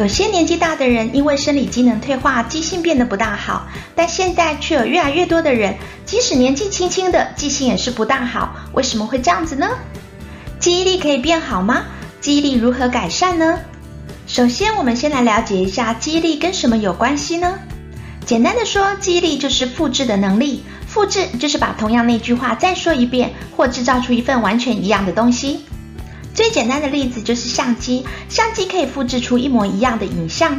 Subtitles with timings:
[0.00, 5.76] 有些年纪大的人因为生理机能退化，记性变得不大好，但现在却有越来越多的人，
[6.06, 8.56] 即使年纪轻轻的，记性也是不大好。
[8.72, 9.68] 为什么会这样子呢？
[10.58, 11.82] 记忆力可以变好吗？
[12.18, 13.58] 记忆力如何改善呢？
[14.26, 17.58] 首先，我们先来了解一下记忆力跟什么有关系呢？
[18.24, 20.64] 简单的说，记忆力就是复制的能力。
[20.86, 25.60] 复制就是把同样那句话再说一遍，或制造出一份完全一样的东西。
[26.40, 30.58] 最简单的例子就是相机，相机可以复制出一模一样的影像。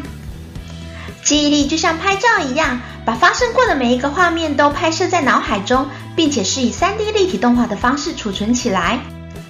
[1.24, 9.00] 记忆力就像拍照一样，把发生过的每一个画面都拍摄在脑海中，并且是以 3D 立体动画的方式储存起来。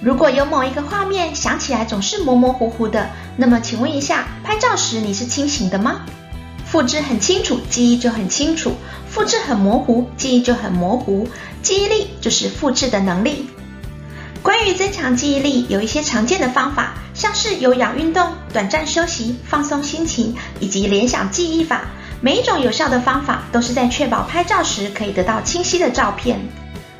[0.00, 6.00] 如果有某一个画面想起来总是模模糊糊的，那么请问一下，拍照时你是清醒的吗？
[6.64, 8.70] 复制很清楚，记忆就很清楚；
[9.06, 11.28] 复制很模糊，记忆就很模糊。
[11.62, 13.50] 记忆力就是复制的能力。
[14.42, 21.82] 关于增强记忆力，有一些常见的方法，像是有氧运动、短暂休息、放松心情，以及联想记忆法。
[22.20, 26.40] 每一种有效的方法，都是在确保拍照时可以得到清晰的照片。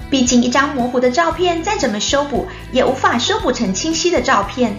[0.09, 4.77] 毕竟，一张模糊的照片再怎么修补，也无法修补成清晰的照片。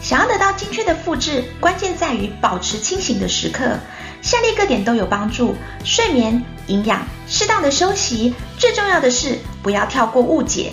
[0.00, 3.78] 想要得到精确的复制，关键在于保持清醒的时刻。
[4.22, 10.72] 下列各点都有帮助：睡眠、营养、适当的休息，最重要的是不要跳过误解。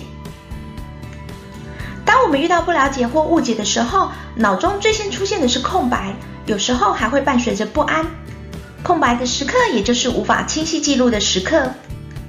[2.36, 6.14] 遇到不了解或误解的时候，脑中最先出现的是空白，
[6.46, 8.06] 有时候还会伴随着不安。
[8.82, 11.68] 空白的时刻，也就是无法清晰记录的时刻。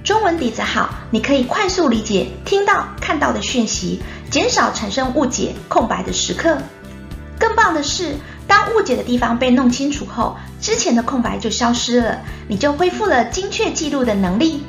[0.03, 6.57] 中文底子好，你可以快速理解听到、看到的讯息，减少产生误解、空白的时刻。
[7.37, 8.15] 更棒的是，
[8.47, 14.63] 当误解的地方被弄清楚后，之前的空白就消失了，你就恢复了精确记录的能力。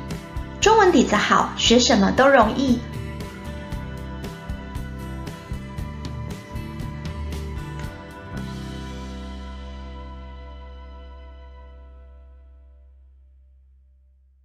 [0.61, 2.79] 中文底子好，学什么都容易。